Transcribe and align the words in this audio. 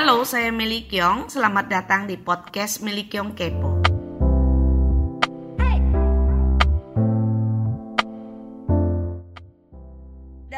Halo, 0.00 0.24
saya 0.24 0.48
Meli 0.48 0.88
Kyong. 0.88 1.28
Selamat 1.28 1.68
datang 1.68 2.08
di 2.08 2.16
podcast 2.16 2.80
Meli 2.80 3.04
Kyong 3.04 3.36
Kepo. 3.36 3.79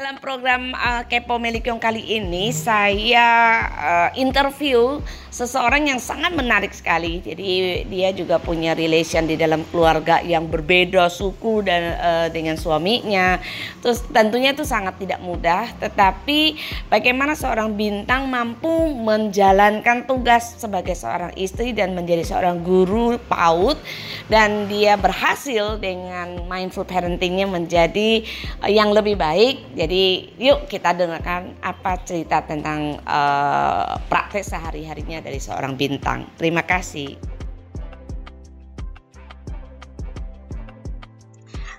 Dalam 0.02 0.18
program 0.18 0.74
uh, 0.74 1.06
Kepo 1.06 1.38
Meli 1.38 1.62
Kyong 1.62 1.78
kali 1.78 2.02
ini, 2.18 2.50
saya 2.50 3.28
uh, 3.70 4.10
interview 4.18 4.98
seseorang 5.30 5.94
yang 5.94 6.02
sangat 6.02 6.34
menarik 6.34 6.74
sekali. 6.74 7.22
Jadi 7.22 7.82
dia 7.86 8.10
juga 8.10 8.42
punya 8.42 8.74
relation 8.74 9.22
di 9.30 9.38
dalam 9.38 9.62
keluarga 9.70 10.18
yang 10.18 10.50
berbeda 10.50 11.06
suku 11.06 11.62
dan 11.62 11.94
uh, 12.02 12.26
dengan 12.34 12.58
suaminya. 12.58 13.38
Terus 13.78 14.02
tentunya 14.10 14.50
itu 14.50 14.66
sangat 14.66 14.98
tidak 14.98 15.22
mudah, 15.22 15.70
tetapi 15.78 16.58
bagaimana 16.90 17.38
seorang 17.38 17.70
bintang 17.70 18.26
mampu 18.26 18.90
menjalankan 18.98 20.02
tugas 20.10 20.58
sebagai 20.58 20.98
seorang 20.98 21.30
istri 21.38 21.70
dan 21.70 21.94
menjadi 21.94 22.26
seorang 22.26 22.58
guru 22.66 23.22
PAUD 23.30 23.78
dan 24.26 24.66
dia 24.66 24.98
berhasil 24.98 25.78
dengan 25.78 26.42
mindful 26.50 26.82
parentingnya 26.82 27.46
menjadi 27.46 28.26
uh, 28.60 28.66
yang 28.66 28.90
lebih 28.90 29.14
baik. 29.14 29.78
Jadi 29.78 29.91
yuk 30.40 30.66
kita 30.66 30.96
dengarkan 30.96 31.52
apa 31.60 32.00
cerita 32.02 32.40
tentang 32.42 32.96
uh, 33.04 34.00
praktek 34.08 34.44
sehari-harinya 34.44 35.20
dari 35.20 35.36
seorang 35.36 35.76
bintang. 35.76 36.28
Terima 36.40 36.64
kasih. 36.64 37.14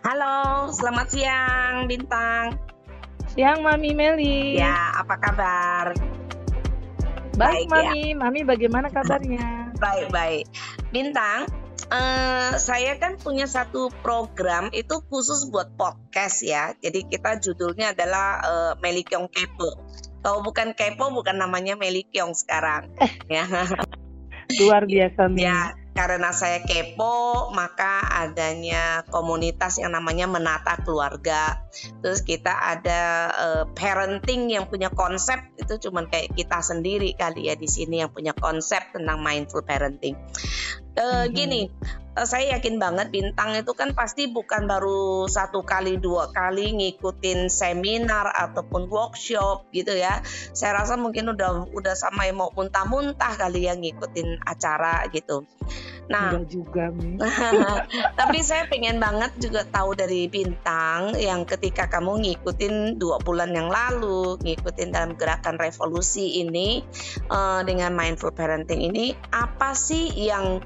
Halo, 0.04 0.68
selamat 0.68 1.08
siang 1.16 1.88
bintang. 1.88 2.60
Siang 3.34 3.64
Mami 3.64 3.96
Meli. 3.96 4.60
Ya, 4.60 5.00
apa 5.00 5.16
kabar? 5.16 5.96
Baik, 7.34 7.66
baik 7.66 7.68
Mami. 7.72 8.04
Ya. 8.12 8.20
Mami 8.20 8.40
bagaimana 8.46 8.92
kabarnya? 8.92 9.74
baik, 9.84 10.08
baik. 10.14 10.46
Bintang, 10.94 11.50
Uh, 11.94 12.58
saya 12.58 12.98
kan 12.98 13.22
punya 13.22 13.46
satu 13.46 13.94
program 14.02 14.74
itu 14.74 14.98
khusus 15.14 15.46
buat 15.54 15.78
podcast 15.78 16.42
ya. 16.42 16.74
Jadi 16.82 17.06
kita 17.06 17.38
judulnya 17.38 17.94
adalah 17.94 18.42
uh, 18.42 18.74
Meli 18.82 19.06
Kyong 19.06 19.30
Kepo. 19.30 19.78
Kalau 20.26 20.42
bukan 20.42 20.74
kepo 20.74 21.14
bukan 21.14 21.38
namanya 21.38 21.78
Meli 21.78 22.02
Kyong 22.10 22.34
sekarang. 22.34 22.90
ya. 23.30 23.46
Luar 24.58 24.90
biasa 24.90 25.30
nih. 25.30 25.46
Ya, 25.46 25.78
karena 25.94 26.34
saya 26.34 26.66
kepo 26.66 27.54
maka 27.54 28.02
adanya 28.26 29.06
komunitas 29.14 29.78
yang 29.78 29.94
namanya 29.94 30.26
menata 30.26 30.82
keluarga. 30.82 31.62
Terus 32.02 32.26
kita 32.26 32.50
ada 32.50 33.02
uh, 33.34 33.64
parenting 33.78 34.50
yang 34.50 34.66
punya 34.66 34.90
konsep 34.90 35.38
itu 35.58 35.78
cuman 35.90 36.10
kayak 36.10 36.34
kita 36.34 36.60
sendiri 36.66 37.14
kali 37.14 37.50
ya 37.50 37.56
di 37.56 37.70
sini 37.70 38.02
yang 38.02 38.10
punya 38.10 38.34
konsep 38.34 38.82
tentang 38.90 39.22
mindful 39.22 39.62
parenting. 39.62 40.18
Uh, 40.98 41.26
mm-hmm. 41.26 41.34
Gini, 41.34 41.62
uh, 41.70 42.03
saya 42.22 42.58
yakin 42.58 42.78
banget 42.78 43.10
bintang 43.10 43.58
itu 43.58 43.74
kan 43.74 43.98
pasti 43.98 44.30
bukan 44.30 44.70
baru 44.70 45.26
satu 45.26 45.66
kali 45.66 45.98
dua 45.98 46.30
kali 46.30 46.70
ngikutin 46.78 47.50
seminar 47.50 48.30
ataupun 48.30 48.86
workshop 48.86 49.66
gitu 49.74 49.98
ya. 49.98 50.22
Saya 50.54 50.78
rasa 50.78 50.94
mungkin 50.94 51.34
udah 51.34 51.74
udah 51.74 51.96
sama 51.98 52.30
yang 52.30 52.38
mau 52.38 52.54
muntah-muntah 52.54 53.34
kali 53.42 53.66
ya 53.66 53.74
ngikutin 53.74 54.46
acara 54.46 55.10
gitu. 55.10 55.50
Nah, 56.04 56.36
Enggak 56.36 56.52
juga, 56.52 56.86
tapi 58.20 58.44
saya 58.44 58.68
pengen 58.68 59.00
banget 59.00 59.40
juga 59.40 59.64
tahu 59.64 59.96
dari 59.96 60.28
bintang 60.28 61.16
yang 61.16 61.48
ketika 61.48 61.88
kamu 61.88 62.20
ngikutin 62.28 63.00
dua 63.00 63.24
bulan 63.24 63.56
yang 63.56 63.72
lalu, 63.72 64.36
ngikutin 64.44 64.92
dalam 64.92 65.16
gerakan 65.16 65.56
revolusi 65.56 66.44
ini 66.44 66.84
uh, 67.32 67.64
dengan 67.64 67.96
mindful 67.96 68.36
parenting 68.36 68.84
ini, 68.84 69.16
apa 69.32 69.72
sih 69.72 70.12
yang 70.12 70.60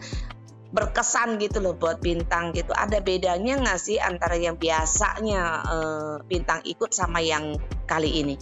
berkesan 0.72 1.40
gitu 1.40 1.64
loh 1.64 1.76
buat 1.76 2.04
bintang 2.04 2.52
gitu. 2.52 2.76
Ada 2.76 3.00
bedanya 3.00 3.60
nggak 3.60 3.80
sih 3.80 3.98
antara 4.00 4.36
yang 4.36 4.60
biasanya 4.60 5.64
uh, 5.64 6.16
bintang 6.28 6.60
ikut 6.68 6.92
sama 6.92 7.24
yang 7.24 7.56
kali 7.88 8.24
ini? 8.24 8.36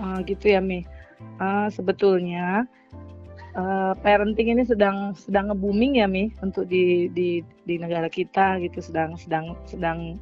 Uh, 0.00 0.24
gitu 0.24 0.52
ya 0.52 0.60
Mi. 0.64 0.84
Uh, 1.38 1.68
sebetulnya 1.72 2.64
uh, 3.56 3.92
parenting 4.00 4.54
ini 4.54 4.62
sedang 4.66 5.14
sedang 5.16 5.52
nge-booming 5.52 6.00
ya 6.00 6.06
Mi 6.08 6.32
untuk 6.42 6.66
di 6.68 7.08
di 7.12 7.40
di 7.64 7.74
negara 7.76 8.08
kita 8.10 8.60
gitu 8.60 8.80
sedang 8.80 9.16
sedang 9.16 9.56
sedang 9.68 10.18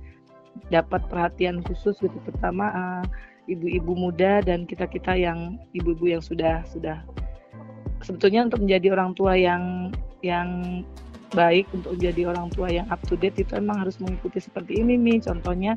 dapat 0.69 1.05
perhatian 1.09 1.65
khusus 1.65 1.97
gitu 1.99 2.17
pertama 2.29 2.69
uh, 2.71 3.05
ibu-ibu 3.49 3.97
muda 3.97 4.45
dan 4.45 4.69
kita-kita 4.69 5.17
yang 5.17 5.59
ibu-ibu 5.75 6.13
yang 6.19 6.23
sudah 6.23 6.63
sudah 6.71 7.03
sebetulnya 8.03 8.47
untuk 8.47 8.67
menjadi 8.67 8.95
orang 8.95 9.11
tua 9.17 9.33
yang 9.35 9.95
yang 10.23 10.83
baik 11.33 11.65
untuk 11.73 11.97
jadi 11.97 12.29
orang 12.29 12.53
tua 12.53 12.69
yang 12.69 12.85
up 12.93 13.01
to 13.09 13.17
date 13.17 13.41
itu 13.41 13.57
emang 13.57 13.81
harus 13.81 13.97
mengikuti 13.99 14.37
seperti 14.37 14.85
ini 14.85 15.01
nih 15.01 15.25
contohnya 15.25 15.73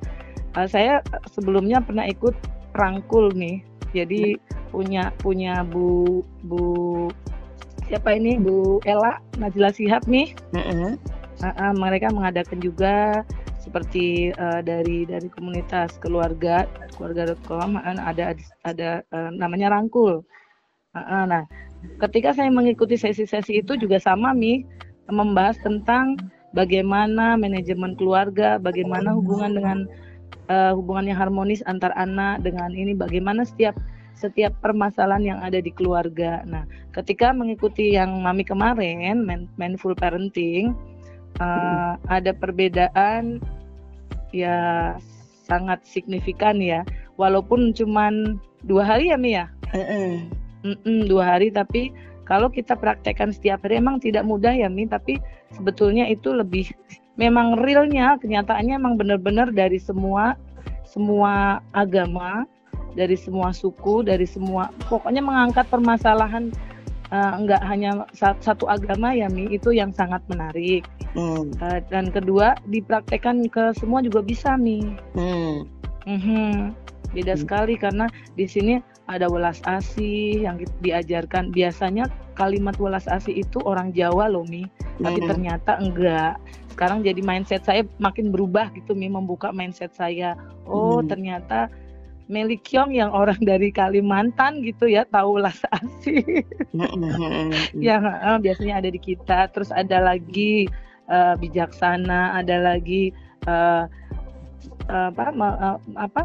uh, 0.60 0.68
saya 0.68 1.00
sebelumnya 1.32 1.80
pernah 1.80 2.04
ikut 2.06 2.36
rangkul 2.76 3.32
nih 3.32 3.64
jadi 3.96 4.36
punya 4.76 5.16
punya 5.24 5.64
bu 5.64 6.20
bu 6.44 7.08
siapa 7.88 8.18
ini? 8.18 8.36
Bu 8.42 8.82
Ella 8.84 9.22
Najla 9.40 9.72
Sihab 9.72 10.04
nih 10.10 10.34
uh 10.52 10.60
-uh. 10.60 10.94
Uh, 11.44 11.48
uh, 11.48 11.72
mereka 11.76 12.12
mengadakan 12.12 12.60
juga 12.64 13.24
seperti 13.60 14.32
uh, 14.38 14.62
dari 14.64 15.04
dari 15.04 15.28
komunitas 15.28 15.98
keluarga 16.00 16.64
keluarga.com 16.96 17.76
ada 17.82 18.38
ada 18.64 18.90
uh, 19.12 19.32
namanya 19.36 19.74
rangkul. 19.74 20.24
Uh, 20.96 21.00
uh, 21.00 21.24
nah 21.28 21.44
ketika 22.02 22.36
saya 22.36 22.52
mengikuti 22.52 23.00
sesi-sesi 23.00 23.64
itu 23.64 23.76
juga 23.80 23.98
sama 24.02 24.32
Mi 24.36 24.66
membahas 25.10 25.58
tentang 25.62 26.18
bagaimana 26.56 27.38
manajemen 27.38 27.94
keluarga, 28.00 28.58
bagaimana 28.58 29.14
hubungan 29.14 29.52
dengan 29.54 29.78
uh, 30.50 30.74
hubungan 30.74 31.12
yang 31.14 31.20
harmonis 31.20 31.62
antar 31.70 31.94
anak 31.94 32.42
dengan 32.42 32.74
ini 32.74 32.96
bagaimana 32.96 33.46
setiap 33.46 33.76
setiap 34.16 34.56
permasalahan 34.64 35.36
yang 35.36 35.40
ada 35.44 35.60
di 35.60 35.70
keluarga. 35.76 36.42
Nah, 36.48 36.64
ketika 36.96 37.36
mengikuti 37.36 37.94
yang 37.94 38.24
Mami 38.24 38.48
kemarin 38.48 39.04
mindful 39.60 39.92
parenting 39.92 40.72
uh, 41.44 42.00
ada 42.08 42.32
perbedaan 42.32 43.44
ya 44.32 44.96
sangat 45.46 45.84
signifikan 45.84 46.64
ya. 46.64 46.88
Walaupun 47.20 47.76
cuman 47.76 48.40
dua 48.64 48.88
hari 48.88 49.12
ya 49.12 49.20
Mi 49.20 49.36
ya. 49.36 49.52
Uh 49.76 49.80
-uh 49.84 50.45
Mm-mm, 50.66 51.06
dua 51.06 51.38
hari 51.38 51.54
tapi 51.54 51.94
kalau 52.26 52.50
kita 52.50 52.74
praktekkan 52.74 53.30
setiap 53.30 53.62
hari 53.62 53.78
emang 53.78 54.02
tidak 54.02 54.26
mudah 54.26 54.50
ya 54.50 54.66
Mi 54.66 54.90
tapi 54.90 55.22
sebetulnya 55.54 56.10
itu 56.10 56.34
lebih 56.34 56.74
memang 57.22 57.62
realnya 57.62 58.18
kenyataannya 58.18 58.74
emang 58.76 58.98
benar-benar 58.98 59.54
dari 59.54 59.78
semua 59.78 60.34
semua 60.84 61.62
agama 61.78 62.50
dari 62.98 63.14
semua 63.14 63.54
suku 63.54 64.02
dari 64.02 64.26
semua 64.26 64.74
pokoknya 64.90 65.22
mengangkat 65.22 65.70
permasalahan 65.70 66.50
uh, 67.14 67.38
enggak 67.38 67.62
hanya 67.62 68.10
satu 68.18 68.66
agama 68.66 69.14
ya 69.14 69.30
Mi 69.30 69.46
itu 69.54 69.70
yang 69.70 69.94
sangat 69.94 70.24
menarik 70.26 70.88
mm. 71.14 71.62
uh, 71.62 71.80
dan 71.94 72.10
kedua 72.10 72.58
dipraktekkan 72.72 73.46
ke 73.54 73.76
semua 73.78 74.02
juga 74.02 74.26
bisa 74.26 74.58
Mi 74.58 74.82
mm. 75.14 75.56
Mm-hmm. 76.10 76.52
beda 77.14 77.34
mm. 77.38 77.42
sekali 77.46 77.76
karena 77.78 78.10
di 78.34 78.50
sini 78.50 78.95
ada 79.06 79.30
welas 79.30 79.62
asih 79.70 80.46
yang 80.46 80.58
diajarkan. 80.82 81.54
Biasanya 81.54 82.10
kalimat 82.34 82.76
welas 82.82 83.06
asih 83.06 83.46
itu 83.46 83.62
orang 83.64 83.94
Jawa 83.94 84.30
loh 84.30 84.46
Mi. 84.50 84.66
Tapi 85.02 85.22
mm-hmm. 85.22 85.30
ternyata 85.30 85.72
enggak. 85.78 86.36
Sekarang 86.74 87.06
jadi 87.06 87.22
mindset 87.24 87.64
saya 87.64 87.88
makin 88.02 88.34
berubah 88.34 88.74
gitu 88.74 88.98
Mi 88.98 89.08
membuka 89.08 89.54
mindset 89.54 89.94
saya. 89.94 90.34
Oh 90.66 91.00
mm-hmm. 91.00 91.10
ternyata 91.10 91.60
Meli 92.26 92.58
Kyong 92.58 92.90
yang 92.98 93.14
orang 93.14 93.38
dari 93.50 93.70
Kalimantan 93.70 94.66
gitu 94.66 94.90
ya 94.90 95.06
tahu 95.06 95.38
welas 95.38 95.62
asih. 95.70 96.42
Mm-hmm. 96.74 97.54
yang 97.88 98.02
uh, 98.02 98.42
biasanya 98.42 98.82
ada 98.82 98.90
di 98.90 98.98
kita. 98.98 99.54
Terus 99.54 99.70
ada 99.70 100.02
lagi 100.02 100.66
uh, 101.14 101.38
bijaksana. 101.38 102.42
Ada 102.42 102.58
lagi 102.74 103.14
uh, 103.46 103.86
apa 104.86 105.34
uh, 105.34 105.78
apa 105.98 106.22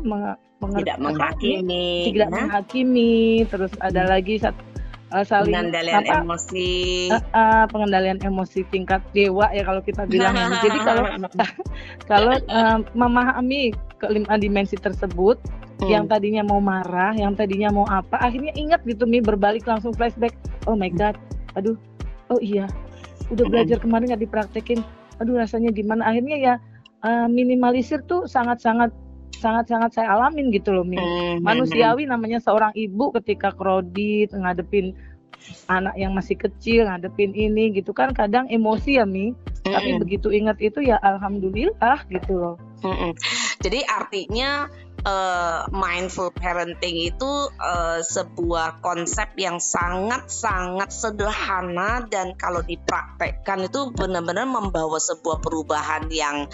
tidak 0.60 0.98
menghakimi. 1.00 2.12
Tidak 2.12 2.28
nah. 2.28 2.36
menghakimi. 2.44 3.44
Terus 3.48 3.72
ada 3.80 4.04
lagi 4.04 4.36
satu 4.36 4.70
uh, 5.14 5.24
saling 5.26 5.54
pengendalian 5.54 6.02
apa, 6.06 6.14
emosi. 6.22 6.70
Uh, 7.10 7.22
uh, 7.34 7.64
pengendalian 7.68 8.18
emosi 8.22 8.60
tingkat 8.70 9.02
dewa 9.12 9.50
ya 9.50 9.62
kalau 9.66 9.82
kita 9.82 10.06
bilang 10.06 10.34
jadi 10.62 10.78
kalau 10.82 11.04
kalau 12.10 12.34
uh, 12.50 12.78
memahami 12.94 13.74
kelima 13.98 14.38
dimensi 14.38 14.78
tersebut 14.78 15.36
hmm. 15.82 15.90
yang 15.90 16.04
tadinya 16.06 16.46
mau 16.46 16.62
marah 16.62 17.12
yang 17.14 17.34
tadinya 17.34 17.68
mau 17.70 17.86
apa 17.90 18.16
akhirnya 18.22 18.54
ingat 18.56 18.82
gitu 18.86 19.04
mi 19.04 19.20
berbalik 19.20 19.66
langsung 19.66 19.92
flashback. 19.94 20.34
Oh 20.68 20.76
my 20.78 20.90
god 20.92 21.18
aduh 21.58 21.74
oh 22.30 22.38
iya 22.38 22.70
udah 23.30 23.46
belajar 23.46 23.78
kemarin 23.82 24.10
nggak 24.10 24.22
dipraktekin? 24.26 24.80
Aduh 25.20 25.36
rasanya 25.36 25.70
gimana? 25.70 26.08
Akhirnya 26.08 26.36
ya 26.38 26.54
uh, 27.04 27.28
minimalisir 27.28 28.02
tuh 28.08 28.24
sangat-sangat 28.26 28.90
sangat-sangat 29.40 29.96
saya 29.96 30.12
alamin 30.12 30.52
gitu 30.52 30.76
loh, 30.76 30.84
Mi. 30.84 31.00
Mhm. 31.00 31.40
Manusiawi 31.42 32.04
namanya 32.04 32.38
seorang 32.38 32.76
ibu 32.76 33.08
ketika 33.16 33.50
kredit, 33.56 34.36
ngadepin 34.36 34.92
anak 35.72 35.96
yang 35.96 36.12
masih 36.12 36.36
kecil, 36.36 36.84
ngadepin 36.84 37.32
ini 37.32 37.72
gitu 37.72 37.96
kan 37.96 38.12
kadang 38.12 38.44
emosi 38.52 39.00
ya, 39.00 39.08
Mi. 39.08 39.32
Tapi 39.64 39.96
begitu 40.00 40.32
ingat 40.32 40.60
itu 40.60 40.80
ya 40.84 41.00
alhamdulillah 41.00 42.04
gitu 42.12 42.32
loh. 42.36 42.56
Jadi 43.60 43.84
artinya 43.84 44.68
eh, 45.04 45.60
mindful 45.72 46.32
parenting 46.32 47.12
itu 47.12 47.32
eh, 47.56 48.00
sebuah 48.04 48.84
konsep 48.84 49.32
yang 49.40 49.58
sangat-sangat 49.58 50.90
sederhana 50.92 52.04
dan 52.08 52.36
kalau 52.36 52.60
dipraktekkan 52.64 53.68
itu 53.68 53.92
benar-benar 53.96 54.48
membawa 54.48 55.00
sebuah 55.00 55.40
perubahan 55.40 56.08
yang 56.12 56.48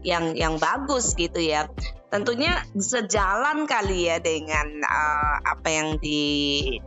yang 0.00 0.32
yang 0.32 0.56
bagus 0.56 1.12
gitu 1.16 1.40
ya. 1.40 1.68
Tentunya 2.10 2.58
sejalan 2.74 3.70
kali 3.70 4.10
ya 4.10 4.18
dengan 4.18 4.66
eh, 4.82 5.36
apa 5.46 5.68
yang 5.70 5.88
di 6.02 6.20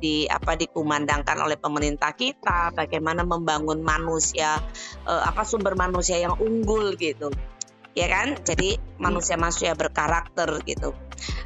di 0.02 0.28
apa 0.28 0.60
dikumandangkan 0.60 1.40
oleh 1.40 1.56
pemerintah 1.56 2.12
kita, 2.12 2.76
bagaimana 2.76 3.24
membangun 3.24 3.80
manusia 3.80 4.60
eh, 5.08 5.24
apa 5.24 5.48
sumber 5.48 5.80
manusia 5.80 6.20
yang 6.20 6.36
unggul 6.42 6.98
gitu 7.00 7.32
ya 7.94 8.08
kan? 8.10 8.38
Jadi 8.42 8.78
manusia-manusia 9.00 9.74
berkarakter 9.74 10.62
gitu. 10.66 10.94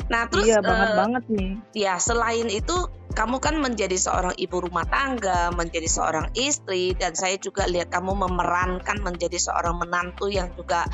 Nah 0.07 0.25
terus 0.31 0.47
Iya 0.47 0.59
banget 0.63 0.89
eh, 0.89 0.97
banget 0.97 1.23
nih. 1.29 1.51
ya 1.75 1.94
selain 1.99 2.47
itu 2.49 2.75
kamu 3.17 3.41
kan 3.41 3.57
menjadi 3.57 3.97
seorang 3.97 4.38
ibu 4.38 4.61
rumah 4.61 4.85
tangga, 4.85 5.49
menjadi 5.49 5.89
seorang 5.89 6.29
istri, 6.38 6.94
dan 6.94 7.17
saya 7.17 7.33
juga 7.41 7.65
lihat 7.65 7.89
kamu 7.89 8.13
memerankan 8.13 9.01
menjadi 9.01 9.41
seorang 9.41 9.81
menantu 9.81 10.29
yang 10.29 10.53
juga 10.53 10.85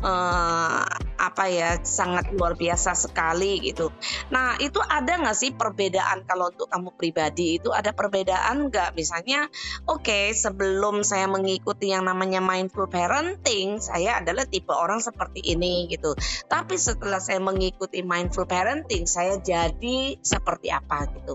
eh, 0.00 0.84
apa 1.16 1.48
ya 1.48 1.80
sangat 1.80 2.28
luar 2.36 2.54
biasa 2.54 2.92
sekali 2.92 3.60
gitu. 3.64 3.88
Nah 4.28 4.60
itu 4.60 4.78
ada 4.84 5.16
nggak 5.16 5.36
sih 5.36 5.50
perbedaan 5.56 6.28
kalau 6.28 6.52
untuk 6.52 6.68
kamu 6.68 6.92
pribadi 6.94 7.56
itu 7.56 7.72
ada 7.72 7.96
perbedaan 7.96 8.68
nggak? 8.68 8.92
Misalnya, 8.92 9.48
oke 9.88 10.32
sebelum 10.36 11.00
saya 11.02 11.24
mengikuti 11.26 11.90
yang 11.92 12.04
namanya 12.04 12.44
mindful 12.44 12.86
parenting, 12.86 13.80
saya 13.80 14.20
adalah 14.20 14.44
tipe 14.44 14.72
orang 14.72 15.00
seperti 15.00 15.40
ini 15.42 15.88
gitu. 15.88 16.12
Tapi 16.46 16.76
setelah 16.76 17.18
saya 17.18 17.40
mengikuti 17.40 18.04
mindful 18.04 18.44
parenting, 18.44 19.08
saya 19.08 19.40
jadi 19.40 20.20
seperti 20.20 20.68
apa 20.68 21.08
gitu. 21.16 21.34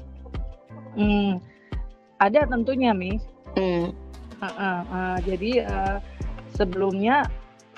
Hmm, 0.96 1.40
ada 2.22 2.46
tentunya, 2.46 2.92
Mi. 2.94 3.18
Hmm. 3.58 3.96
Heeh, 4.42 4.80
eee, 4.90 5.18
jadi, 5.26 5.52
eee, 5.70 5.98
sebelumnya 6.58 7.30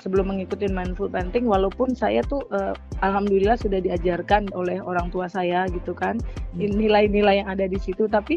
sebelum 0.04 0.28
mengikuti 0.36 0.68
mindful 0.68 1.08
parenting 1.08 1.48
walaupun 1.48 1.96
saya 1.96 2.20
tuh, 2.28 2.44
eee, 2.52 2.76
alhamdulillah 3.00 3.56
sudah 3.56 3.80
diajarkan 3.80 4.52
oleh 4.52 4.76
orang 4.84 5.08
tua 5.08 5.32
saya 5.32 5.64
gitu 5.72 5.96
kan, 5.96 6.20
Hmm. 6.52 6.68
nilai-nilai 6.76 7.40
yang 7.40 7.48
ada 7.48 7.64
di 7.64 7.80
situ 7.80 8.04
tapi 8.04 8.36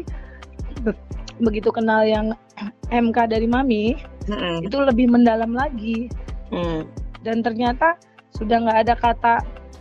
be 0.80 0.96
begitu 1.44 1.68
kenal 1.68 2.02
yang 2.08 2.32
MK 2.90 3.28
dari 3.30 3.44
mami, 3.46 4.00
Mm-mm. 4.26 4.64
itu 4.64 4.80
lebih 4.80 5.12
mendalam 5.12 5.52
lagi 5.52 6.08
Hmm. 6.48 6.88
dan 7.20 7.44
ternyata 7.44 8.00
sudah 8.32 8.64
nggak 8.64 8.78
ada 8.88 8.94
kata, 8.96 9.34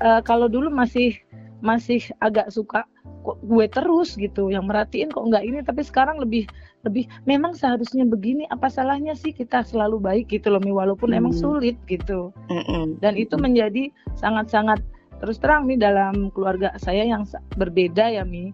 eee, 0.04 0.22
kalau 0.28 0.51
dulu 0.51 0.68
masih 0.68 1.16
masih 1.63 2.04
agak 2.22 2.51
suka, 2.54 2.84
"Kok 3.27 3.44
gue 3.44 3.65
terus?" 3.68 4.15
gitu, 4.15 4.47
yang 4.47 4.63
merhatiin 4.63 5.12
kok 5.12 5.27
nggak 5.27 5.44
ini, 5.44 5.59
tapi 5.68 5.83
sekarang 5.83 6.24
lebih 6.24 6.47
lebih, 6.88 7.12
"Memang 7.27 7.51
seharusnya 7.51 8.07
begini, 8.07 8.47
apa 8.47 8.71
salahnya 8.71 9.12
sih 9.19 9.35
kita 9.35 9.68
selalu 9.68 10.00
baik?" 10.00 10.31
gitu 10.31 10.47
loh, 10.47 10.63
Mi, 10.63 10.71
walaupun 10.71 11.12
emang 11.12 11.35
Hmm. 11.35 11.44
sulit 11.59 11.75
gitu. 11.91 12.31
Mm-mm. 12.47 13.03
Dan 13.03 13.19
itu 13.19 13.35
menjadi 13.35 13.91
sangat-sangat 14.15 14.79
terus 15.19 15.41
terang, 15.41 15.65
Mi, 15.68 15.75
dalam 15.75 16.29
keluarga 16.31 16.71
saya 16.77 17.03
yang 17.03 17.27
berbeda 17.57 18.07
ya, 18.07 18.24
Mi, 18.24 18.53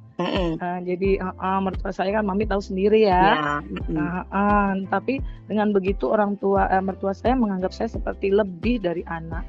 eee, 0.57 0.77
jadi 0.87 1.09
heeh, 1.19 1.57
mertua 1.61 1.91
saya 1.91 2.09
kan 2.15 2.23
Mami 2.25 2.47
tahu 2.47 2.63
sendiri 2.63 3.03
ya. 3.05 3.35
Ya, 3.35 3.59
mm-mm. 3.67 3.91
Nah, 3.93 4.23
heeh, 4.31 4.87
tapi 4.87 5.19
dengan 5.45 5.75
begitu 5.75 6.07
orang 6.09 6.39
tua 6.39 6.71
eee, 6.71 6.81
mertua 6.81 7.11
saya 7.11 7.35
menganggap 7.35 7.75
saya 7.75 7.91
seperti 7.91 8.31
lebih 8.31 8.79
dari 8.79 9.03
anak. 9.05 9.43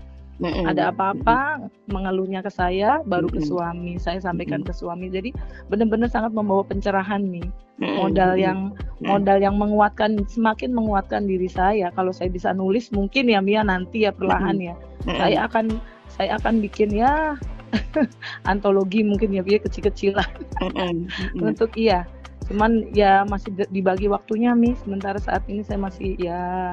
Mm-mm. 0.44 0.68
Ada 0.68 0.92
apa-apa 0.92 1.72
mengeluhnya 1.88 2.44
ke 2.44 2.52
saya, 2.52 3.00
baru 3.08 3.32
ke 3.32 3.40
suami, 3.40 3.96
saya 3.96 4.20
sampaikan 4.20 4.60
Mm-mm. 4.60 4.68
ke 4.68 4.76
suami. 4.76 5.08
Jadi 5.08 5.32
benar-benar 5.72 6.12
sangat 6.12 6.36
membawa 6.36 6.60
pencerahan, 6.68 7.24
Mi. 7.24 7.40
Mm-mm. 7.80 7.96
Modal 7.96 8.36
yang 8.36 8.76
modal 9.00 9.40
yang 9.40 9.56
menguatkan 9.56 10.20
semakin 10.28 10.76
menguatkan 10.76 11.24
diri 11.24 11.48
saya. 11.48 11.88
Kalau 11.96 12.12
saya 12.12 12.28
bisa 12.28 12.52
nulis 12.52 12.92
mungkin 12.92 13.32
ya, 13.32 13.40
Mi, 13.40 13.56
ya, 13.56 13.64
nanti 13.64 14.04
ya 14.04 14.12
perlahan 14.12 14.60
ya, 14.60 14.76
Mm-mm. 15.08 15.16
saya 15.16 15.48
akan 15.48 15.80
saya 16.12 16.36
akan 16.36 16.60
bikin 16.60 16.92
ya 16.92 17.40
antologi 18.52 19.00
mungkin 19.00 19.32
ya, 19.32 19.40
Mi, 19.40 19.56
kecil-kecilan 19.56 20.28
untuk 21.48 21.72
iya. 21.80 22.04
Cuman 22.44 22.92
ya 22.92 23.24
masih 23.24 23.56
dibagi 23.72 24.12
waktunya, 24.12 24.52
Mi, 24.52 24.76
sementara 24.76 25.16
saat 25.16 25.48
ini 25.48 25.64
saya 25.64 25.80
masih 25.80 26.20
ya 26.20 26.68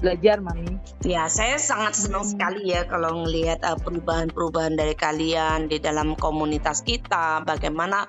belajar, 0.00 0.40
Mami. 0.40 0.80
Ya, 1.04 1.28
saya 1.28 1.60
sangat 1.60 1.92
senang 1.94 2.24
Mhm. 2.24 2.30
sekali 2.32 2.62
ya 2.72 2.88
kalau 2.88 3.22
ngelihat 3.24 3.60
uh, 3.60 3.76
perubahan-perubahan 3.76 4.74
dari 4.74 4.96
kalian 4.96 5.68
di 5.68 5.76
dalam 5.76 6.16
komunitas 6.16 6.80
kita, 6.80 7.44
bagaimana 7.44 8.08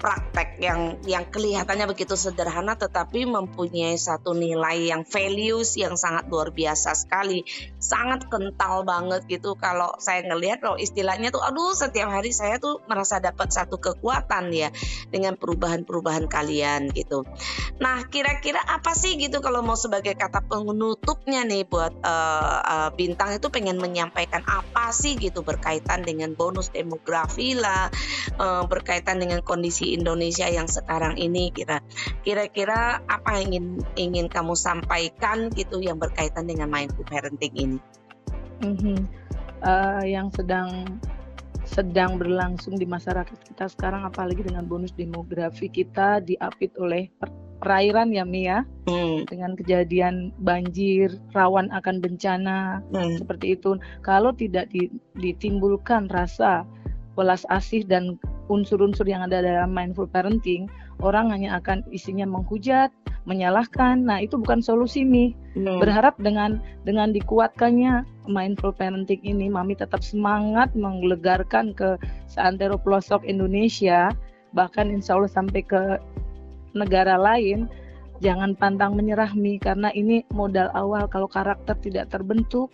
praktek 0.00 0.60
yang 0.60 0.96
yang 1.04 1.28
kelihatannya 1.28 1.88
begitu 1.88 2.16
sederhana 2.16 2.76
tetapi 2.76 3.28
mempunyai 3.28 3.96
satu 4.00 4.32
nilai 4.32 4.88
yang 4.88 5.04
values 5.04 5.76
yang 5.76 5.96
sangat 5.96 6.28
luar 6.28 6.52
biasa 6.52 6.96
sekali, 6.96 7.44
sangat 7.80 8.28
kental 8.28 8.84
banget 8.84 9.24
gitu. 9.28 9.56
Kalau 9.56 9.96
saya 10.00 10.24
ngelihat 10.24 10.60
loh 10.64 10.76
istilahnya 10.80 11.32
tuh, 11.32 11.44
aduh 11.44 11.72
setiap 11.72 12.12
hari 12.12 12.32
saya 12.32 12.56
tuh 12.56 12.80
merasa 12.88 13.20
dapat 13.20 13.52
satu 13.52 13.80
kekuatan 13.80 14.52
ya 14.52 14.68
dengan 15.08 15.36
perubahan-perubahan 15.36 16.28
kalian 16.28 16.92
gitu. 16.92 17.24
Nah, 17.80 18.04
kira-kira 18.08 18.60
apa 18.60 18.92
sih 18.92 19.16
gitu 19.20 19.40
kalau 19.40 19.64
mau 19.64 19.76
sebagai 19.76 20.16
kata 20.16 20.44
penutupnya 20.44 21.29
nih 21.30 21.62
buat 21.66 21.94
eh, 22.02 22.58
eh, 22.60 22.90
bintang 22.98 23.38
itu 23.38 23.46
pengen 23.48 23.78
menyampaikan 23.78 24.42
apa 24.44 24.90
sih 24.90 25.14
gitu 25.14 25.46
berkaitan 25.46 26.02
dengan 26.02 26.34
bonus 26.34 26.74
demografi 26.74 27.54
lah, 27.54 27.88
eh, 28.38 28.64
berkaitan 28.66 29.22
dengan 29.22 29.40
kondisi 29.46 29.94
Indonesia 29.94 30.50
yang 30.50 30.66
sekarang 30.66 31.14
ini 31.16 31.54
kira 31.54 31.78
kira-kira 32.26 33.00
apa 33.06 33.38
yang 33.38 33.54
ingin 33.54 33.66
ingin 33.94 34.26
kamu 34.26 34.58
sampaikan 34.58 35.48
gitu 35.54 35.78
yang 35.78 35.96
berkaitan 36.02 36.50
dengan 36.50 36.66
mindful 36.66 37.06
parenting 37.06 37.54
ini? 37.54 37.78
Mhm. 38.60 38.98
Eee, 39.60 40.16
yang 40.16 40.32
sedang 40.32 41.00
sedang 41.70 42.18
berlangsung 42.18 42.74
di 42.74 42.88
masyarakat 42.88 43.36
kita 43.46 43.70
sekarang 43.70 44.02
apalagi 44.02 44.42
dengan 44.42 44.66
bonus 44.66 44.90
demografi 44.90 45.70
kita 45.70 46.18
diapit 46.18 46.74
oleh 46.80 47.12
perairan 47.60 48.10
ya, 48.10 48.24
Mi, 48.24 48.48
ya. 48.48 48.64
Hmm. 48.88 49.28
Dengan 49.28 49.54
kejadian 49.54 50.32
banjir, 50.40 51.14
rawan 51.36 51.68
akan 51.70 52.00
bencana, 52.00 52.80
Hmm. 52.90 53.20
seperti 53.20 53.54
itu. 53.54 53.76
Kalau 54.02 54.32
tidak 54.32 54.72
di 54.72 54.88
ditimbulkan 55.20 56.08
rasa 56.08 56.64
welas 57.14 57.44
asih 57.52 57.84
dan 57.84 58.16
unsur-unsur 58.50 59.06
yang 59.06 59.22
ada 59.22 59.44
dalam 59.44 59.70
mindful 59.70 60.08
parenting, 60.08 60.66
orang 61.04 61.30
hanya 61.30 61.60
akan 61.60 61.84
isinya 61.92 62.26
menghujat, 62.26 62.90
menyalahkan. 63.28 64.02
Nah, 64.02 64.18
itu 64.24 64.40
bukan 64.40 64.64
solusi, 64.64 65.04
Mi. 65.04 65.36
Hmm. 65.54 65.78
Berharap 65.78 66.16
dengan 66.18 66.58
dengan 66.88 67.12
dikuatkannya 67.12 68.26
mindful 68.26 68.72
parenting 68.74 69.20
ini, 69.22 69.52
Mami 69.52 69.76
tetap 69.76 70.00
semangat 70.00 70.72
menggelegarkan 70.74 71.76
ke 71.76 72.00
seantero 72.26 72.80
pelosok 72.80 73.22
Indonesia, 73.22 74.10
bahkan 74.56 74.90
insya 74.90 75.14
Allah 75.14 75.30
sampai 75.30 75.62
ke 75.62 76.00
negara 76.76 77.16
lain. 77.20 77.68
Jangan 78.20 78.52
pantang 78.52 79.00
menyerah, 79.00 79.32
Mi, 79.32 79.56
karena 79.56 79.88
ini 79.96 80.28
modal 80.28 80.68
awal. 80.76 81.08
Kalau 81.08 81.24
karakter 81.24 81.72
tidak 81.80 82.12
terbentuk, 82.12 82.68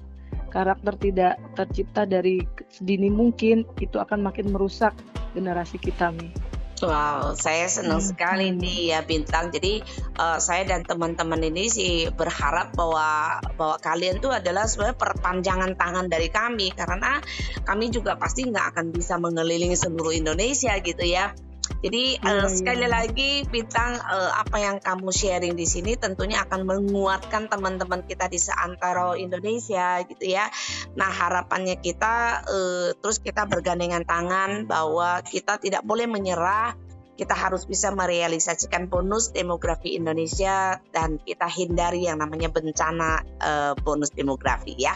karakter 0.51 0.99
tidak 0.99 1.39
tercipta 1.55 2.03
dari 2.03 2.43
sedini 2.67 3.07
mungkin, 3.07 3.63
itu 3.79 4.03
akan 4.03 4.27
makin 4.27 4.51
merusak 4.51 4.91
generasi 5.39 5.79
kita, 5.79 6.11
Mi. 6.11 6.35
Wow, 6.77 7.33
saya 7.41 7.73
senang 7.73 8.05
Mhm. 8.05 8.09
sekali 8.13 8.47
nih 8.53 8.93
ya 8.93 9.01
Bintang. 9.01 9.49
Jadi 9.49 9.81
eh, 10.17 10.39
saya 10.41 10.69
dan 10.69 10.85
teman-teman 10.85 11.41
ini 11.41 11.73
sih 11.73 12.13
berharap 12.13 12.77
bahwa 12.77 13.41
bahwa 13.57 13.81
kalian 13.81 14.21
tuh 14.21 14.37
adalah 14.37 14.69
sebenarnya 14.69 15.01
perpanjangan 15.01 15.73
tangan 15.73 16.07
dari 16.13 16.29
kami 16.29 16.77
karena 16.77 17.25
kami 17.65 17.89
juga 17.89 18.21
pasti 18.21 18.45
nggak 18.45 18.77
akan 18.77 18.87
bisa 18.93 19.17
mengelilingi 19.17 19.73
seluruh 19.73 20.13
Indonesia 20.13 20.77
gitu 20.85 21.01
ya. 21.01 21.33
Jadi 21.77 22.17
Iya, 22.17 22.49
sekali 22.49 22.85
iya. 22.85 22.91
lagi 22.91 23.31
Bintang 23.47 23.97
eh, 23.97 24.33
apa 24.33 24.57
yang 24.57 24.77
kamu 24.81 25.13
sharing 25.13 25.55
di 25.55 25.69
sini 25.69 25.95
tentunya 25.95 26.41
akan 26.43 26.65
menguatkan 26.65 27.47
teman-teman 27.47 28.03
kita 28.05 28.27
di 28.27 28.41
seantero 28.41 29.13
Indonesia 29.15 30.01
gitu 30.05 30.25
ya. 30.25 30.49
Nah 30.97 31.11
harapannya 31.13 31.77
kita 31.79 32.15
eh, 32.49 32.89
terus 32.97 33.21
kita 33.21 33.45
bergandengan 33.45 34.03
tangan 34.03 34.65
bahwa 34.65 35.21
kita 35.23 35.61
tidak 35.61 35.85
boleh 35.85 36.09
menyerah. 36.09 36.75
Kita 37.17 37.33
harus 37.33 37.65
bisa 37.65 37.89
merealisasikan 37.97 38.93
bonus 38.93 39.33
demografi 39.33 39.97
Indonesia 39.97 40.77
dan 40.93 41.17
kita 41.17 41.49
hindari 41.49 42.05
yang 42.05 42.21
namanya 42.21 42.53
bencana 42.53 43.25
eh, 43.41 43.73
bonus 43.81 44.13
demografi 44.13 44.77
ya. 44.77 44.93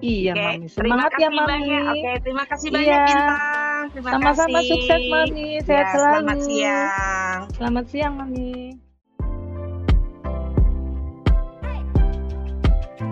Iya, 0.00 0.32
Oke, 0.32 0.40
Mami. 0.40 0.66
terima 0.68 0.68
Semangat 0.96 1.10
ya, 1.12 1.28
kasih 1.28 1.36
Mami. 1.36 1.48
banyak. 1.48 1.82
Oke, 1.92 2.10
terima 2.24 2.44
kasih 2.44 2.68
Iya. 2.68 2.76
banyak 2.76 3.00
Bintang. 3.04 3.59
Terima 3.90 4.10
Sama-sama 4.14 4.58
kasih. 4.62 4.68
sukses, 4.70 5.02
Mami. 5.10 5.48
Sehat 5.66 5.86
Ya, 5.86 5.92
selalu. 5.94 6.14
Selamat 6.22 6.38
siang. 6.46 7.40
Selamat 7.56 7.84
siang, 7.90 8.14
Mami. 8.20 8.59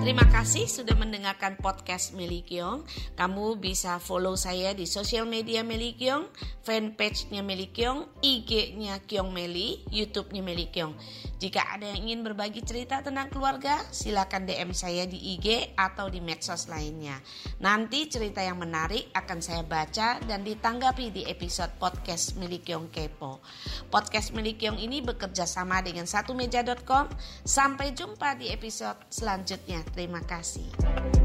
Terima 0.09 0.25
kasih 0.25 0.65
sudah 0.65 0.97
mendengarkan 0.97 1.61
podcast 1.61 2.17
Meli 2.17 2.41
Kyong. 2.41 2.81
Kamu 3.13 3.61
bisa 3.61 4.01
follow 4.01 4.41
saya 4.41 4.73
di 4.73 4.89
sosial 4.89 5.29
media 5.29 5.61
Meli 5.61 6.01
Kyong, 6.01 6.33
fanpage-nya 6.65 7.45
Meli 7.45 7.69
Kyong, 7.69 8.17
IG-nya 8.25 9.05
Kyong 9.05 9.29
Meli, 9.29 9.85
YouTube-nya 9.93 10.41
Meli 10.41 10.73
Kyong. 10.73 10.97
Jika 11.37 11.77
ada 11.77 11.93
yang 11.93 12.09
ingin 12.09 12.25
berbagi 12.25 12.65
cerita 12.65 13.05
tentang 13.05 13.29
keluarga, 13.29 13.85
silakan 13.93 14.49
DM 14.49 14.73
saya 14.73 15.05
di 15.05 15.37
IG 15.37 15.77
atau 15.77 16.09
di 16.09 16.25
medsos 16.25 16.73
lainnya. 16.73 17.21
Nanti 17.61 18.09
cerita 18.09 18.41
yang 18.41 18.57
menarik 18.57 19.13
akan 19.13 19.39
saya 19.45 19.61
baca 19.61 20.25
dan 20.25 20.41
ditanggapi 20.41 21.13
di 21.13 21.23
episode 21.29 21.77
podcast 21.77 22.41
Meli 22.41 22.65
Kyong 22.65 22.89
Kepo. 22.89 23.45
Podcast 23.93 24.33
Meli 24.33 24.57
Kyong 24.57 24.81
ini 24.81 25.05
bekerja 25.05 25.45
sama 25.45 25.85
dengan 25.85 26.09
satumeja.com. 26.09 27.13
Sampai 27.45 27.93
jumpa 27.93 28.35
di 28.41 28.49
episode 28.49 29.05
selanjutnya. 29.13 29.98
Terima 29.99 30.23
kasih. 30.23 31.18